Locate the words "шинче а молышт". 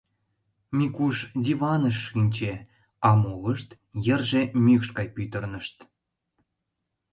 2.07-3.69